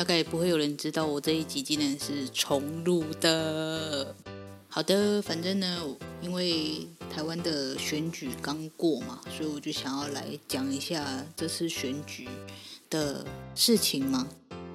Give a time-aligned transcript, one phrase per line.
[0.00, 4.14] 大概不会有人知道我这一集竟然是重录的。
[4.66, 5.78] 好的，反正呢，
[6.22, 12.26] 因为台湾的选举刚过嘛，所以我就想要来讲一下这次选举
[12.88, 13.22] 的
[13.54, 14.26] 事情嘛，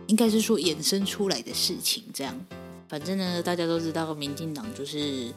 [0.05, 2.03] 应该是说衍生出来的事情。
[2.13, 2.39] 这样，
[2.87, 5.33] 反正呢，大家都知道民进党就是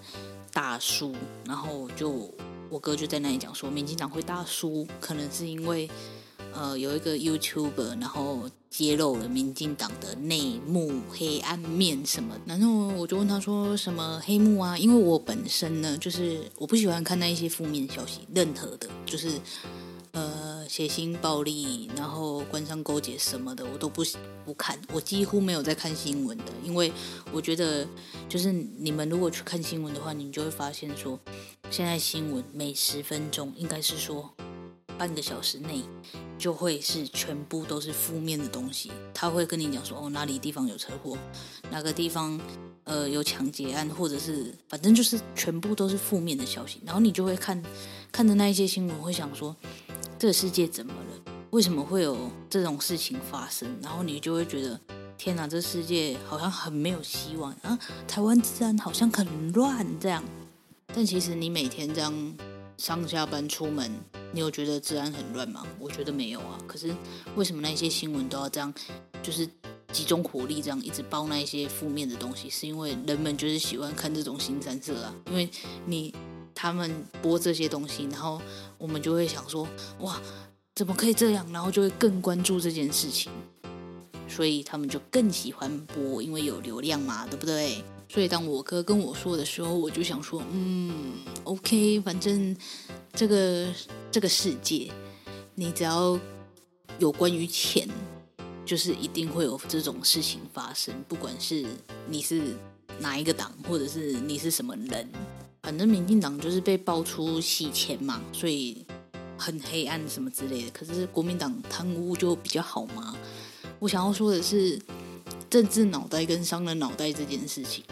[0.52, 1.16] 大输，
[1.46, 2.30] 然后就
[2.68, 5.88] 我哥就在那里讲说，民进党会大输，可能是因为。
[6.54, 12.36] 呃，有一个 YouTuber，然后揭露了民进党的内幕、黑暗面什么。
[12.46, 19.30] 然后我就问他说：“什么黑幕啊？”因为我本身呢，就是我不喜欢看那一些负面消息，任何的，就是
[20.12, 24.02] 呃血腥暴力，然后官商勾结什么的，我都不
[24.44, 24.76] 不看。
[24.92, 26.92] 我几乎没有在看新闻的，因为
[27.30, 27.86] 我觉得，
[28.28, 31.18] 就是你们如果去看新闻的话，你就会发现说，
[31.70, 34.34] 现在新闻每十分钟应该是说。
[34.98, 35.82] 半个小时内
[36.36, 41.16] 就会是全部都是负面的东西，他会跟你讲说哦，哪里地方有车祸，
[41.70, 42.38] 哪个地方
[42.84, 47.62] 呃有抢劫案，或者是反正就是全部都是负面的消息，然后你就会看
[48.10, 49.54] 看着那一些新闻，会想说
[50.18, 51.32] 这个世界怎么了？
[51.50, 53.68] 为什么会有这种事情发生？
[53.80, 54.78] 然后你就会觉得
[55.16, 57.78] 天哪，这世界好像很没有希望啊！
[58.06, 60.22] 台湾治安好像很乱这样，
[60.88, 62.34] 但其实你每天这样
[62.76, 63.90] 上下班出门。
[64.32, 65.66] 你有觉得治安很乱吗？
[65.78, 66.58] 我觉得没有啊。
[66.66, 66.94] 可是
[67.34, 68.72] 为什么那些新闻都要这样，
[69.22, 69.48] 就是
[69.92, 72.50] 集中火力这样一直报那一些负面的东西？
[72.50, 75.14] 是因为人们就是喜欢看这种新三色啊。
[75.26, 75.48] 因为
[75.86, 76.14] 你
[76.54, 76.90] 他们
[77.22, 78.40] 播这些东西，然后
[78.76, 79.66] 我们就会想说，
[80.00, 80.20] 哇，
[80.74, 81.46] 怎么可以这样？
[81.52, 83.32] 然后就会更关注这件事情，
[84.28, 87.82] 所以他们就更喜欢播，因为有流量嘛，对不对？
[88.10, 92.56] 所以当我哥跟我说的时候，我就想说，嗯，OK，反正
[93.18, 93.66] 这个。
[94.10, 94.90] 这个世界，
[95.54, 96.18] 你只要
[96.98, 97.86] 有关于钱，
[98.64, 100.94] 就是一定会有这种事情发生。
[101.06, 101.66] 不管是
[102.08, 102.56] 你是
[102.98, 105.06] 哪一个党，或者是你是什么人，
[105.62, 108.84] 反正民进党就是被爆出洗钱嘛，所以
[109.36, 110.70] 很黑暗什么之类的。
[110.70, 113.14] 可是国民党贪污就比较好嘛。
[113.78, 114.80] 我想要说的是，
[115.50, 117.84] 政治脑袋跟商人脑袋这件事情，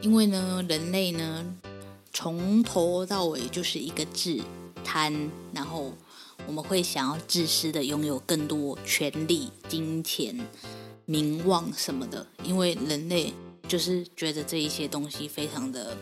[0.00, 1.44] 因为呢，人类呢，
[2.12, 4.40] 从头到尾就是一个字。
[4.88, 5.92] 贪，然后
[6.46, 10.34] 我们会想要自私的拥有更多权力、金钱、
[11.04, 13.34] 名望什么的，因为人类
[13.68, 15.94] 就是觉得这一些东西非常的，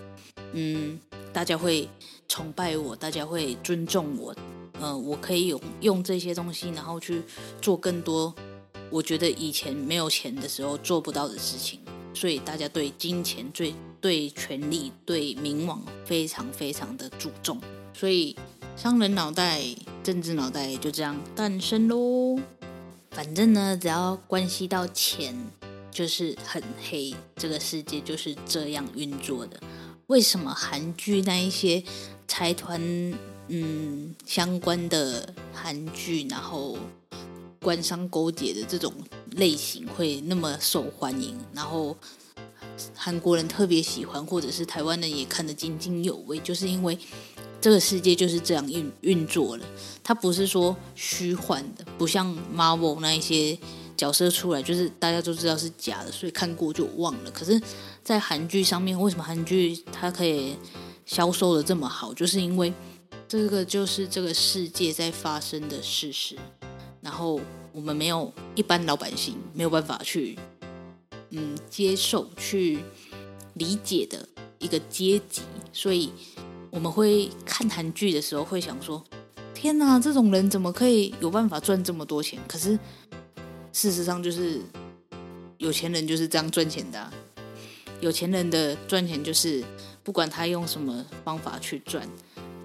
[0.53, 1.01] 嗯，
[1.33, 1.89] 大家会
[2.29, 4.33] 崇拜我，大家会尊重我，
[4.81, 7.21] 呃，我可以用用这些东西，然后去
[7.61, 8.33] 做更多
[8.89, 11.81] 我觉得以前没有钱的时候做不到的事情，
[12.15, 17.61] 所以大家对金钱、最对权力、对名望非常非常的注重，
[17.93, 18.37] 所以。
[18.77, 19.63] 商人脑袋、
[20.05, 22.39] 政治脑袋就这样诞生喽。
[23.11, 25.35] 反正呢，只要关系到钱，
[25.91, 27.15] 就是很黑。
[27.37, 29.59] 这个世界就是这样运作的。
[30.09, 31.83] 为什么韩剧那一些
[32.29, 32.79] 财团，
[33.49, 36.77] 嗯，相关的韩剧，然后
[37.63, 38.93] 官商勾结的这种
[39.31, 41.35] 类型会那么受欢迎？
[41.55, 41.97] 然后
[42.95, 46.99] 韩国人特别喜欢，或者是台湾人也看得津津有味，就是因为。
[47.67, 49.67] 这个世界就是这样运运作了，
[50.05, 53.59] 它不是说虚幻的，不像 Marvel 那一些
[53.97, 57.31] 角色出来，就是大家都知道是假的，所以看过就忘了。
[57.33, 57.61] 可是，
[58.05, 60.55] 在韩剧上面，为什么韩剧它可以
[61.07, 62.73] 销售的这么好，就是因为
[63.27, 66.37] 这个就是这个世界在发生的事实，
[67.01, 67.41] 然后
[67.73, 70.39] 我们没有一般老百姓没有办法去
[71.31, 72.79] 嗯接受去
[73.55, 74.29] 理解的
[74.61, 75.43] 一个阶级，
[75.73, 76.13] 所以
[76.71, 79.03] 我们会看韩剧的时候会想说：
[79.55, 82.39] 天哪，这种人怎么可以有办法赚这么多钱？
[82.47, 82.79] 可是
[83.73, 84.61] 事实上就是
[85.59, 87.13] 有钱人就是这样赚钱的。
[88.01, 89.65] 有钱人的赚钱就是，
[90.03, 92.07] 不管他用什么方法去赚，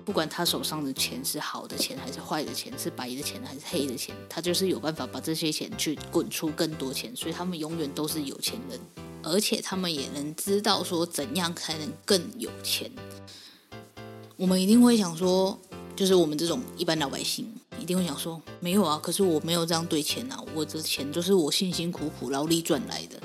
[0.03, 8.77] 不管他手上的钱是好的钱还是坏的钱，是白的钱还是黑的钱，他就是有办法把这些钱去滚出更多钱，所以他们永远都是有钱人，
[9.23, 12.91] 而且他们也能知道说怎样才能更有钱。
[14.41, 15.55] 我们一定会想说，
[15.95, 17.45] 就是我们这种一般老百姓
[17.79, 23.21] 一定会想说，没有啊，可是我没有这样对钱啊，我的钱都是我辛辛苦苦劳力赚来的。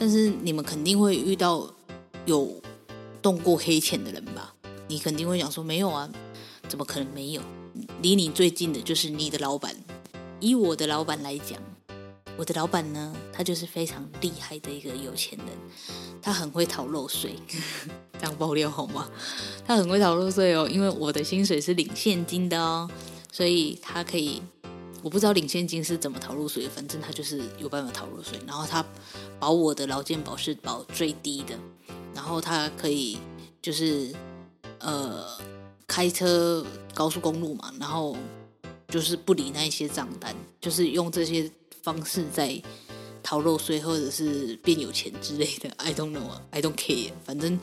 [0.00, 1.72] 但是你们肯定会遇到
[2.26, 2.60] 有
[3.22, 4.52] 动过黑钱的人吧？
[4.88, 6.10] 你肯定会想说没有啊，
[6.68, 7.42] 怎么可能没有？
[8.02, 9.76] 离你最近的就是你的老板。
[10.40, 11.62] 以我的老板来讲，
[12.38, 15.48] 我的老板呢，他就是非常厉害的一个有钱人，
[16.22, 17.34] 他很会逃漏税，
[18.16, 19.10] 这样爆料好吗？
[19.66, 22.88] 他很会逃漏税哦，因为我的薪水是领现金的哦，
[23.32, 24.40] 所以他可以。
[25.00, 28.36] 我不知道领现金是怎么逃漏税，反正他就是有办法逃漏税。
[28.44, 28.84] 然后他
[29.38, 31.56] 保我的劳健保是保最低的，
[32.12, 33.16] 然后他可以
[33.62, 34.12] 就是
[34.80, 35.24] 呃
[35.86, 38.16] 开车高速公路嘛，然后
[38.88, 41.48] 就是不理那些账单，就是用这些
[41.88, 42.62] 方式在
[43.22, 45.70] 逃漏税或者是变有钱之类的。
[45.78, 47.12] I don't know, I don't care。
[47.24, 47.58] 反正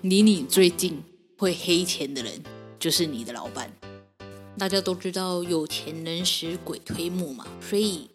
[0.00, 1.02] 离你最近
[1.36, 2.42] 会黑钱的人
[2.78, 3.70] 就是你的老板。
[4.56, 8.08] 大家都知道有钱能使鬼推磨嘛，所以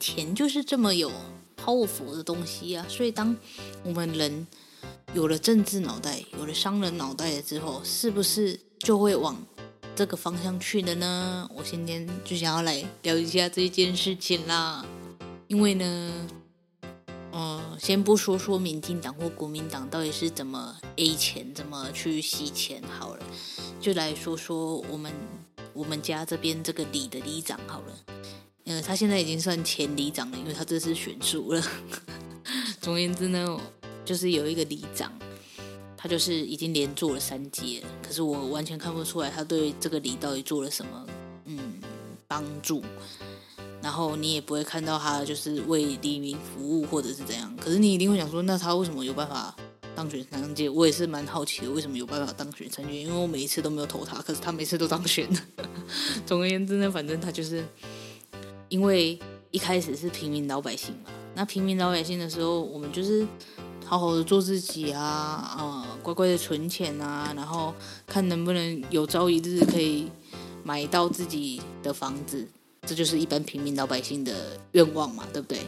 [0.00, 1.12] 钱就是这么有
[1.56, 2.84] powerful 的东西啊。
[2.88, 3.36] 所以当
[3.84, 4.44] 我们人
[5.14, 9.36] 有了政治脑袋，有了商人脑袋了之后，是不是就会往
[9.94, 11.48] 这个方向去的呢？
[11.54, 14.84] 我今天就想要来聊一下这件事情啦。
[15.48, 16.28] 因为呢，
[17.32, 23.24] 嗯，先不说说民进党或国民党到底是怎么 A 钱，怎么去洗钱好了，
[23.80, 25.12] 就来说说我们。
[25.74, 27.98] 我们家这边这个里的里长好了，
[28.66, 31.62] 呃，他现在已经算前里长了，因为他这次选输了。
[32.78, 33.58] 总而言之呢，
[34.04, 35.10] 就是有一个里长，
[36.02, 41.06] 他就是已经连做了三届，可是我完全看不出来他对这个礼到底做了什么，
[41.44, 41.74] 嗯，
[42.26, 42.82] 帮助。
[43.80, 47.56] 然后你也不会看到他就是为黎明服务或者是怎样。
[47.56, 49.54] 可是你一定会想说，那他为什么有办法？
[49.94, 53.02] 当选三届，我也是蛮好奇的，为什么有办法当选三届？
[53.02, 55.28] 因为我每一次都没有投他，可是他每次都当选。
[56.24, 57.62] 总而言之呢，反正他就是
[58.70, 59.18] 因为
[59.50, 63.26] 一开始是平民老百姓嘛，那平民老百姓的时候，我们就是
[63.92, 67.74] 好好的做自己啊，呃，乖乖的存钱啊，然后
[68.06, 70.08] 看能不能有朝一日可以
[70.64, 72.48] 买到自己的房子，
[72.86, 75.60] 这就是一般平民老百姓的愿望嘛，对不对？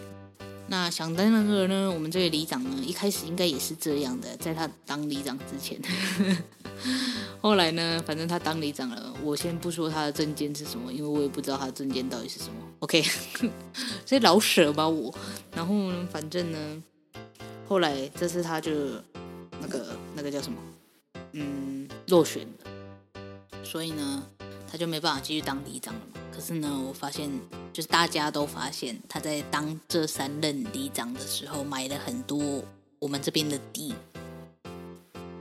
[0.69, 5.79] 那想当然的呢，我们这个里长呢，一开始应该也是这样的，在他当里长之前，
[7.43, 12.55] 后来呢，反正他当里长了，我先不说他的证件是什么，因为我也不知道他的证件到底是什么。
[12.79, 13.03] OK，
[14.07, 15.15] 所以老舍吧我，
[15.55, 16.83] 然后呢，反正呢，
[17.67, 18.73] 后来这次他就
[19.61, 20.59] 那个那个叫什么，
[21.33, 22.71] 嗯，落选了，
[23.65, 24.23] 所以呢，
[24.71, 26.21] 他就没办法继续当里长了嘛。
[26.33, 27.31] 可是呢，我发现。
[27.75, 32.63] 就是大家都发现他在当这三任里长的时候买了很多
[33.01, 33.93] 我们这边的地，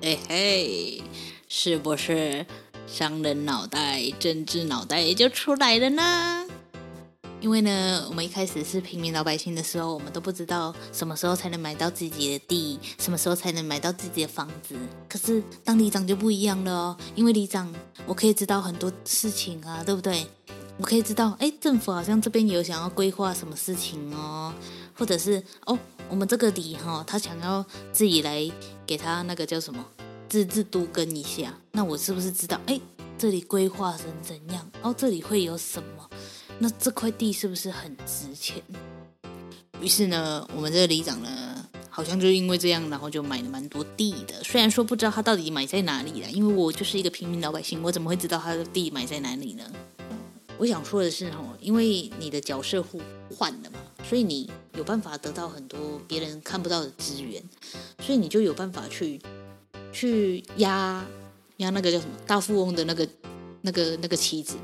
[0.01, 1.03] 哎嘿，
[1.47, 2.43] 是不是
[2.87, 6.42] 商人脑袋、政治脑袋也就出来了呢？
[7.43, 14.73] 因为呢，我们一开始是平民老百姓的时候，我们都不知道什么时候才能买到自己的地，什么时候才能买到自己的房子。
[15.09, 17.69] 可是当里长就不一样了哦，因为里长
[18.05, 20.25] 我可以知道很多事情啊，对不对？
[20.77, 24.53] 我可以知道，哎，政府好像这边有想要规划什么事情哦，
[24.93, 28.49] 或者是哦，我们这个里哈、他想要自己来
[28.87, 29.85] 给他那个叫什么
[30.29, 32.79] 自治都更一下，那我是不是知道，哎，
[33.17, 34.65] 这里规划成怎样？
[34.81, 36.09] 哦，这里会有什么？
[36.59, 38.61] 那这块地是不是很值钱？
[39.81, 44.41] 于是呢，我们这个里长呢，好像就因为这样，然后就买了蛮多地的。
[44.43, 49.63] 虽然说不知道他到底买在哪里了，因为我就是一个平民老百姓，我怎么会知道他的地买在哪里呢？
[50.57, 53.01] 我想说的是哈，因为你的角色互
[53.35, 57.43] 换了嘛，所以你有办法得到很多别人看不到的资源，
[57.99, 59.19] 所以你就有办法去
[59.91, 61.03] 去压
[61.57, 63.05] 压那个叫什么大富翁的那个
[63.61, 64.55] 那个那个棋子，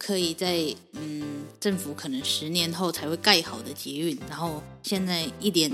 [0.00, 5.70] 可以在嗯政府可能十年后才会盖好的捷运，然后现在一点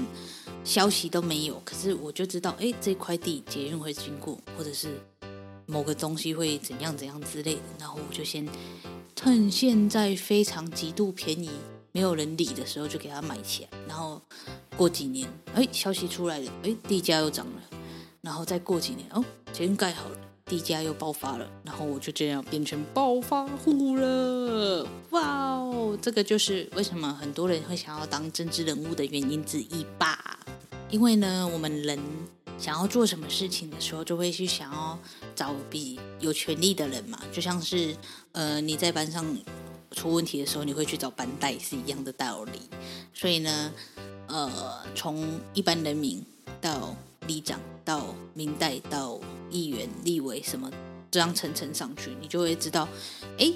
[0.64, 5.00] 消息都没有，可是我就知道哎这块地捷运会经过，或者是
[5.64, 8.44] 某个东西会怎样怎样之类的，然后我就先
[9.14, 11.48] 趁现在非常极度便宜、
[11.92, 14.20] 没有人理的时候就给它买起来，然后
[14.76, 17.62] 过几年，哎，消息出来了，哎，地价又涨了，
[18.20, 30.38] 然后再过几年，哦，钱盖好了，地价又爆发了，然后我就这样变成暴发户了，哇哦，这个就是为什么很多人会想要当政治人物的原因之一吧，
[30.88, 31.98] 因为呢，我们人。
[32.58, 34.98] 想要做什么事情的时候，就会去想要
[35.34, 37.94] 找比有权力的人嘛，就像是
[38.32, 39.22] 呃你在班上
[39.90, 42.62] 出问题的时候，你会去找班代是一样的道理。
[43.12, 43.70] 所以呢，
[44.26, 44.50] 呃，
[44.94, 46.24] 从一般人民
[46.58, 50.70] 到里长到民代到议员、立委什么
[51.10, 52.88] 这样层层上去，你就会知道，
[53.38, 53.52] 哎，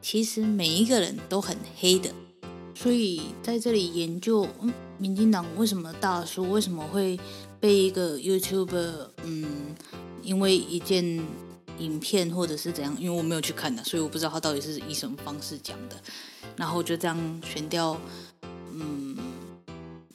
[0.00, 2.10] 其实每一个人都很黑的。
[2.74, 7.18] 所以在这里研究，嗯，民进党为什么大叔为什么会？
[7.60, 9.76] 被一个 YouTuber，嗯，
[10.20, 11.04] 因为一件
[11.78, 15.94] 影片或者是怎样，因为我没有去看的，所以我不知道他到底是以什么方式讲的。
[16.56, 17.96] 然后就这样选掉，
[18.72, 19.16] 嗯，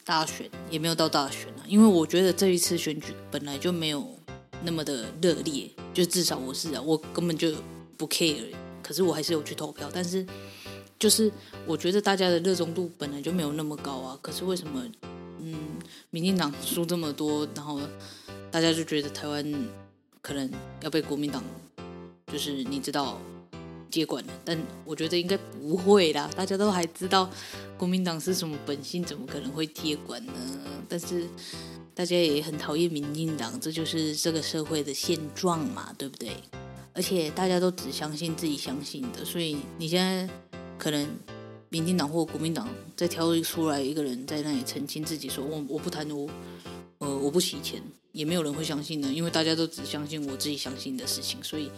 [0.04, 4.17] 大选也没有到大选啊，因为我觉得这一次选举本来就没有
[4.64, 7.54] 那么的热烈，就至少我是啊，我根本就
[7.98, 10.26] 不 care，可是我还是有去投票，但是
[11.00, 11.32] 就是
[11.66, 14.84] 我觉得大家的热衷度本来就没有那么高啊，可是为什么？
[15.40, 15.56] 嗯，
[16.10, 17.80] 民进党输这么多，然后
[18.52, 19.68] 大家就觉得台湾
[20.22, 20.50] 可能
[20.82, 21.44] 要被国民党，
[22.32, 23.22] 就是你知道
[23.92, 24.34] 接管了。
[24.44, 27.30] 但我觉得应该不会啦，大家都还知道
[27.78, 30.34] 国民党是什么本性，怎么可能会接管呢？
[30.90, 31.28] 但是
[31.98, 36.30] 大家也很讨厌民进党，这就是这个社会的现状嘛，对不对？
[36.94, 40.32] 而且大家都只相信自己相信的，所以你现在
[40.78, 41.08] 可能。
[41.70, 46.30] 民进党或国民党再挑出来一个人在那里澄清自己说，我我不贪污，
[47.00, 51.70] 呃，我不洗钱，也没有人会相信的，因为大家都只相信我自己相信的事情，所以，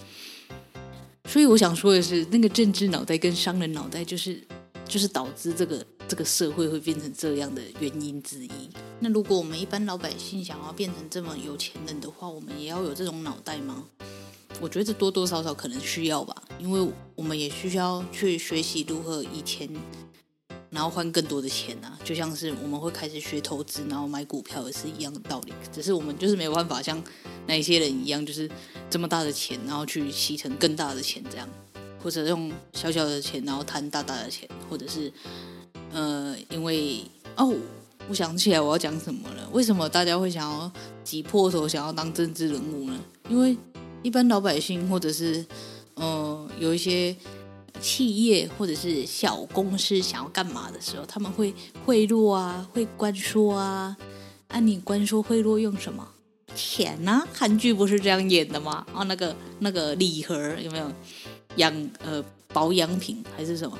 [1.25, 4.39] 所以我想说的是，那个政治脑袋跟商人脑袋，就是
[4.88, 8.50] 就是导致这个这个社会会变成这样的原因之一。
[9.00, 13.86] 那如果我们一般老百姓想要变成这么有钱人的话，我们也要有这种脑袋吗？
[14.60, 19.70] 我觉得多多少少可能需要吧，因为我们也需要去学习如何以钱，
[20.72, 21.98] 然后换更多的钱啊。
[22.04, 25.54] 就像是我们会开始学投资，然后买股票也是一样的道理。
[25.72, 27.01] 只是我们就是没有办法像
[27.46, 28.50] 那一些人一样，就是
[28.89, 31.48] 这么大的钱，然后去吸成更大的钱这样，
[32.04, 35.13] 或者用小小的钱，然后贪大大的钱，或者是
[35.91, 37.03] 呃，因为
[37.36, 37.53] 哦，
[38.08, 39.50] 我想起来我要讲什么了。
[39.51, 40.72] 为什么大家会想要
[41.03, 43.00] 挤破头想要当政治人物呢？
[43.29, 43.58] 因为
[44.03, 45.46] 一般老百姓，或者是，
[45.96, 47.15] 嗯、有一些
[47.81, 51.53] 企业或者是小公司想要干嘛的时候，他们会
[51.86, 53.96] 贿赂啊，会关说啊。
[54.48, 56.08] 啊，你关说贿赂用什么？
[56.55, 58.86] 钱呐、韩剧不是这样演的吗？
[58.93, 60.91] 哦，那个那个礼盒有没有
[61.58, 63.77] 养呃保养品还是什么？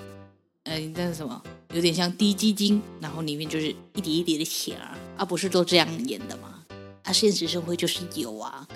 [0.66, 1.42] 呃，那是什么？
[1.74, 6.66] 有点像滴鸡精，然后里面就是一叠一叠的钱啊，啊不是都这样演的吗？
[7.04, 8.68] 啊，现实生活就是有啊。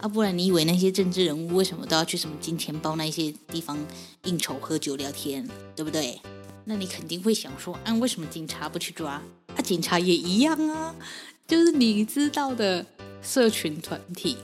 [0.00, 3.76] 啊，不然你以为那些政治人物为什么都要去什么金钱豹那些地方
[4.24, 6.20] 应酬、喝酒、聊天，对不对？
[6.64, 9.20] 那你肯定会想说，啊，为什么警察不去抓？
[9.54, 10.94] 啊，警察也一样啊，
[11.46, 12.86] 就是你知道的
[13.20, 14.36] 社群团体、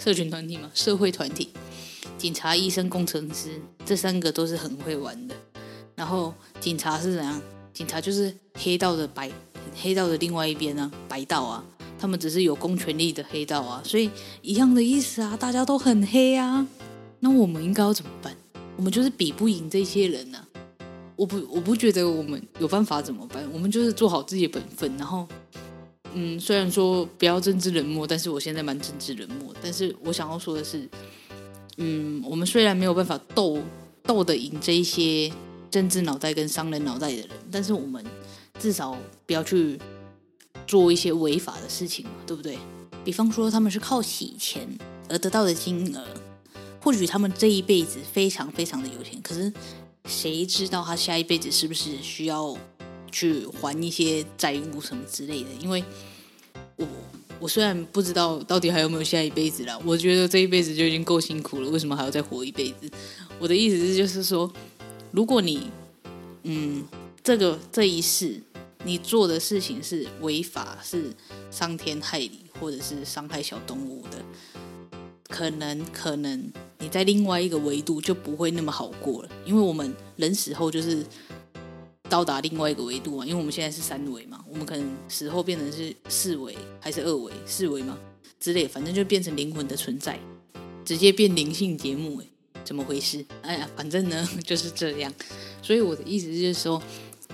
[0.00, 1.50] 社群团体嘛，社会团体，
[2.16, 5.36] 警察、医生、工程师这三个都是很会玩的。
[5.94, 7.40] 然后警察是怎样？
[7.72, 9.30] 警察就是黑道的白，
[9.74, 11.64] 黑道的另外一边呢，白道啊。
[11.96, 14.10] 他们只是有公权力的黑道啊，所以
[14.42, 16.66] 一样的意思啊，大家都很黑啊。
[17.20, 18.36] 那我们应该要怎么办？
[18.76, 20.44] 我们就是比不赢这些人呢、啊。
[21.16, 23.48] 我不，我不觉得我们有办法怎么办。
[23.52, 24.94] 我们就是做好自己的本分。
[24.98, 25.26] 然后，
[26.12, 29.54] 嗯，虽然说不要政治冷漠，但是我现在蛮政治冷漠。
[29.62, 30.86] 但是我想要说的是，
[31.78, 33.58] 嗯，我们虽然没有办法斗
[34.02, 35.32] 斗得赢这一些
[35.70, 38.04] 政治脑袋跟商人脑袋的人，但是我们
[38.58, 39.78] 至少不要去。
[40.66, 42.56] 做一些违法的事情嘛，对不对？
[43.04, 44.66] 比方说他们是靠洗钱
[45.10, 46.02] 而得到的金额，
[46.80, 49.52] 或许他们这一辈子非常非常的有钱，可是
[50.06, 52.56] 谁知道他下一辈子是不是需要
[53.12, 55.50] 去还一些债务什么之类的？
[55.60, 55.84] 因为
[56.76, 56.86] 我
[57.40, 62.90] 我虽然不知道到底还有没有下一辈子啦，我觉得这一辈子就已经够辛苦了，为什么还要再活一辈子？
[63.38, 64.50] 我的意思是就是说，
[65.14, 65.70] 如果你
[66.42, 66.84] 嗯
[67.22, 68.42] 这个这一世。
[68.86, 71.10] 你做的事情是违法，是
[71.50, 74.22] 伤天害理，或者是伤害小动物的，
[75.30, 81.02] 可能可能你在另外一个维度就不会那么好过了，因为我们人死后就是
[82.10, 87.98] 到达另外一个维度嘛，因为我们现在是三维嘛，我们可能死后变成是四维还是二维，四维嘛
[88.38, 90.20] 之类，反正就变成灵魂的存在。
[90.84, 92.26] 直接变灵性节目，哎，
[92.64, 93.24] 怎么回事？
[93.42, 95.12] 哎呀，反正呢 就是这样。
[95.62, 96.82] 所以我的意思就是说，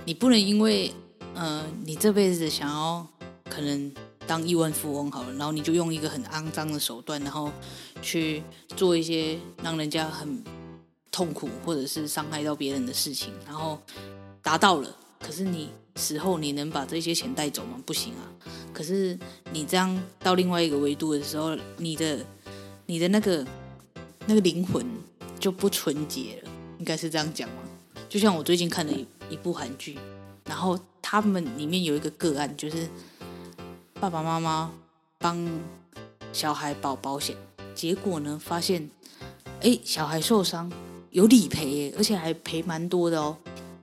[0.05, 0.93] 你不能因为
[1.35, 3.07] 呃，你这辈子想要
[3.49, 3.93] 可能
[4.27, 7.51] 当亿万富翁好了，然后你就用一个很肮脏的手段，然后
[8.03, 8.43] 去
[8.77, 10.43] 做一些让人家很
[11.11, 13.81] 痛苦或者是伤害到别人的事情，然后
[14.43, 17.83] 达到了，可是你死后你能把这些钱带走吗？
[17.85, 18.31] 不行啊。
[18.73, 19.19] 可是
[19.53, 22.25] 你这样到另外一个维度的时候，你的
[22.87, 23.45] 你的那个
[24.27, 24.87] 那个灵魂
[25.41, 27.63] 就不纯洁了，应该是这样讲吗？
[28.09, 29.99] 就像我最近看了一一部韩剧，
[30.45, 32.87] 然后他们里面有一个个案，就是
[33.95, 34.71] 爸爸妈妈
[35.19, 35.49] 帮
[36.33, 37.37] 小孩保保险，
[37.75, 38.91] 结果呢发现，
[39.63, 40.71] 哎，小孩受伤
[41.11, 43.37] 有理赔，而且还赔蛮多的哦。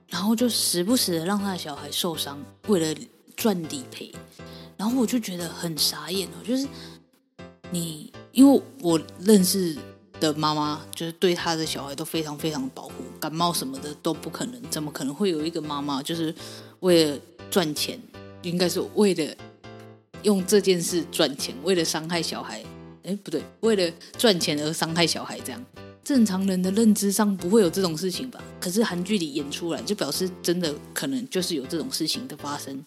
[0.08, 2.38] 然后就时不时的让他的小孩受伤，
[2.68, 3.00] 为了
[3.34, 4.14] 赚理赔。
[4.76, 6.68] 然后我就觉得很傻眼哦，就是
[7.70, 9.76] 你，因为我认识。
[10.20, 16.34] 的妈妈就是对她的小孩都非常非常保护，感冒什么的都不可能，怎么可能会有一个妈妈就是
[16.80, 17.18] 为了
[17.50, 17.98] 赚钱，
[18.42, 19.34] 应该是为了
[20.22, 22.62] 用这件事赚钱，为了伤害小孩？
[23.04, 25.64] 哎，不对，为了赚钱而伤害小孩，这样
[26.04, 28.42] 正常人的认知上不会有这种事情吧？
[28.60, 32.84] 可是韩剧里演出来，就表示真的可能就是有这种事情的发生，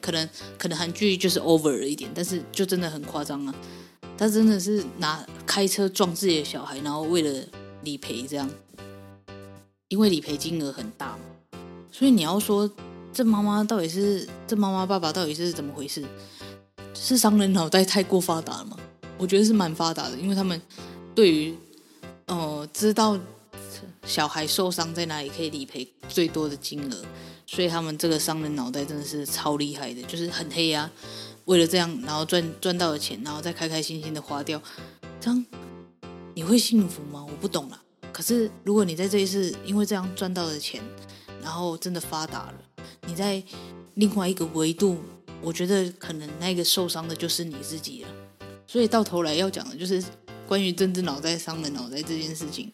[0.00, 3.54] 可能可能韩剧就是 over 了一点，但是就真的很夸张啊。
[4.22, 7.44] 他真的是拿开车撞自己的小孩，然后为了
[7.82, 8.48] 理赔这样，
[9.88, 11.18] 因为理赔金额很大，
[11.90, 12.70] 所以你要说
[13.12, 16.04] 这妈妈到底是这妈妈爸爸到底是怎么回事？
[16.94, 18.76] 是商人脑袋太过发达了吗？
[19.18, 20.62] 我觉得是蛮发达的，因为他们
[21.16, 21.52] 对于
[22.26, 23.18] 呃知道
[24.04, 27.04] 小孩受伤在哪里可以理赔最多的金额，
[27.44, 30.88] 所以他们这个商人脑袋真的是超厉害的，就是很黑啊。
[31.46, 34.60] 为了这样，然后赚赚到的钱，然后再开开心心的花掉，
[35.20, 35.44] 这样
[36.34, 37.24] 你会幸福吗？
[37.28, 37.80] 我不懂啦。
[38.12, 40.82] 可是如果你在这一次因为这样赚到的钱，
[41.42, 42.54] 然后真的发达了，
[43.06, 43.42] 你在
[43.94, 44.98] 另外一个维度，
[45.40, 48.08] 我觉得可能那个受伤的就是你自己了。
[48.66, 50.02] 所以到头来要讲的就是
[50.46, 52.70] 关于政治脑袋伤人脑袋这件事情。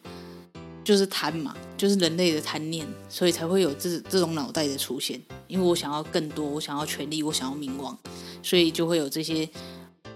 [0.81, 5.21] 就是贪嘛，就是人类的贪念，所以才会有这这种脑袋的出现。
[5.47, 7.95] 因为我想要更多，我想要权力，我想要名望，
[8.41, 9.49] 所以就会有这些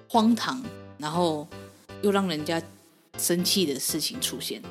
[0.08, 0.64] 荒唐，
[0.98, 1.48] 然后
[2.02, 2.62] 又让人家
[3.18, 4.62] 生气的事情出现。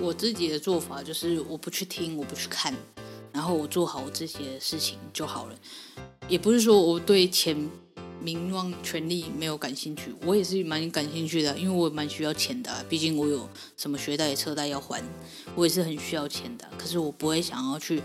[0.00, 2.74] 我自己的做法就是，我不去听，我不去看，
[3.32, 5.56] 然后我做好我自己的事情就好了。
[6.28, 7.68] 也不是说我对钱。
[8.18, 15.04] 名望、权力没有感兴趣，我也是蛮感兴趣的，因为我蛮需要钱的，毕竟我有什么学贷、车贷要还，
[15.54, 16.66] 我也是很需要钱的。
[16.78, 18.02] 可是我不会想要去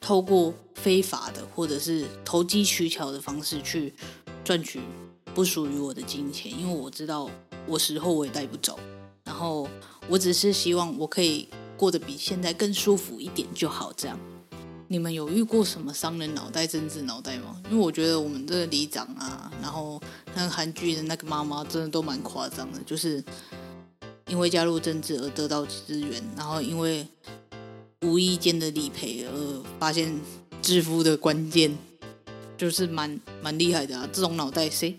[0.00, 3.94] 透过非法的或者是投机取巧的方式去
[4.46, 4.78] 赚取
[5.34, 7.28] 不属于我的金钱，因为我知道
[7.66, 8.78] 我死后我也带不走。
[9.24, 9.68] 然后
[10.08, 14.16] 我只是希望我可以过得比现在更舒服一点就好，这样。
[14.86, 17.60] 你们有遇过什么商人脑袋、政治脑袋吗？
[17.68, 20.00] 因为我觉得我们这个里长啊，然后
[20.36, 22.78] 那个韩剧的那个妈妈，真的都蛮夸张的。
[22.86, 23.20] 就是
[24.28, 27.04] 因为加入政治而得到资源，然后因为
[28.02, 30.16] 无意间的理赔而发现
[30.62, 31.76] 致富的关键，
[32.56, 34.08] 就是蛮蛮厉害的啊！
[34.12, 34.98] 这种脑袋谁？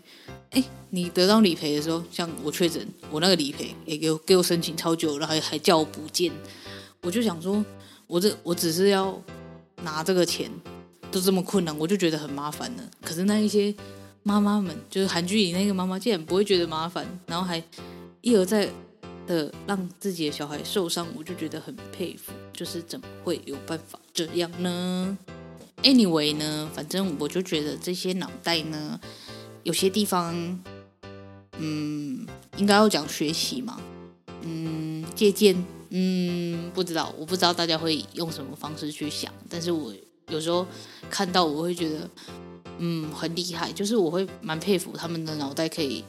[0.52, 6.32] 哎，你得到理赔的时候，像我确诊，我那个理赔也给我给我申请超久，然后还还叫我补件，
[7.02, 7.64] 我就想说，
[8.08, 9.22] 我这我只是要。
[9.84, 10.50] 拿这个钱
[11.12, 12.84] 都这么困难，我就觉得很麻烦了。
[13.00, 13.72] 可是那一些
[14.24, 17.64] 妈妈们，就是韩剧里那个妈妈，竟然不会觉得麻烦，然后还
[18.22, 18.68] 一而再
[19.28, 22.34] 的让自己的小孩受伤，我就觉得很佩服。
[22.52, 25.16] 就是怎么会有办法这样呢
[25.84, 29.00] ？Anyway 呢，反正我就觉得这些脑袋呢，
[29.64, 30.34] 有些地方，
[31.58, 32.26] 嗯，
[32.58, 33.80] 应该要讲学习嘛，
[34.42, 35.66] 嗯，借鉴。
[35.90, 39.94] 嗯，不知道，我不知道大家会用什么方式去想，但是我
[40.28, 40.68] 有时候
[41.10, 42.10] 看到我会觉得，
[42.80, 46.04] 嗯，很厉害，就是我会蛮佩服他们的脑袋可以，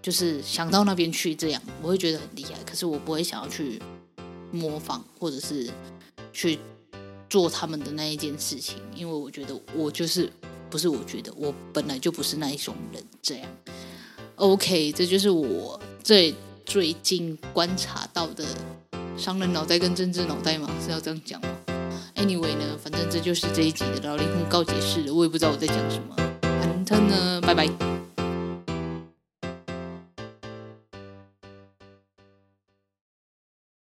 [0.00, 2.52] 就是想到那边去这样，我会觉得很厉害。
[2.64, 3.82] 可是我不会想要去
[4.52, 5.68] 模仿或者是
[6.32, 6.56] 去
[7.32, 10.30] 做他们的那一件事情，因为我觉得我就是
[10.68, 13.02] 不是，我觉得我本来就不是那一种人。
[13.22, 13.48] 这样
[14.36, 16.34] ，OK，这就是我最
[16.66, 18.44] 最近观察到的。
[19.16, 20.68] 商人脑袋跟政治脑袋吗？
[20.84, 21.48] 是要这样讲吗
[22.16, 25.14] ？Anyway 呢，反正这就是这一集的老灵魂告解室了。
[25.14, 26.14] 我也不知道我在讲什么。
[26.42, 28.01] 反正呢，拜拜。